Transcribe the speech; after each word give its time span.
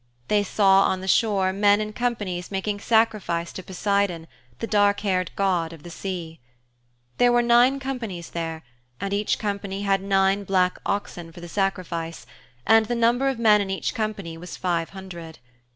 They 0.29 0.41
saw 0.41 0.85
on 0.85 1.01
the 1.01 1.07
shore 1.07 1.53
men 1.53 1.79
in 1.79 1.93
companies 1.93 2.49
making 2.49 2.79
sacrifice 2.79 3.53
to 3.53 3.61
Poseidon, 3.61 4.25
the 4.57 4.65
dark 4.65 5.01
haired 5.01 5.29
god 5.35 5.73
of 5.73 5.83
the 5.83 5.91
sea. 5.91 6.39
There 7.19 7.31
were 7.31 7.43
nine 7.43 7.79
companies 7.79 8.31
there 8.31 8.63
and 8.99 9.13
each 9.13 9.37
company 9.37 9.83
had 9.83 10.01
nine 10.01 10.43
black 10.43 10.79
oxen 10.87 11.31
for 11.31 11.39
the 11.39 11.47
sacrifice, 11.47 12.25
and 12.65 12.87
the 12.87 12.95
number 12.95 13.29
of 13.29 13.37
men 13.37 13.61
in 13.61 13.69
each 13.69 13.93
company 13.93 14.39
was 14.39 14.57
five 14.57 14.89
hundred. 14.89 15.37